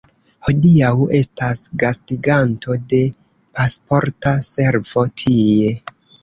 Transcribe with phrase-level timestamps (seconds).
[0.45, 3.03] Hodiaŭ estas gastiganto de
[3.59, 5.71] Pasporta Servo tie.